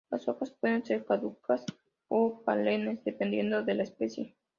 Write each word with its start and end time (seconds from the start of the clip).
Las 0.09 0.27
hojas 0.27 0.49
pueden 0.49 0.83
ser 0.83 1.05
caducas 1.05 1.63
o 2.07 2.41
perennes, 2.43 3.03
dependiendo 3.03 3.61
de 3.61 3.75
la 3.75 3.83
especie. 3.83 4.35